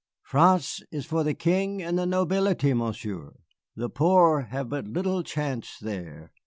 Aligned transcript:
"France 0.23 0.81
is 0.91 1.05
for 1.05 1.23
the 1.23 1.35
King 1.35 1.83
and 1.83 1.95
the 1.99 2.07
nobility, 2.07 2.73
Monsieur. 2.73 3.35
The 3.75 3.87
poor 3.91 4.41
have 4.49 4.67
but 4.67 4.87
little 4.87 5.21
chance 5.21 5.77
there. 5.79 6.31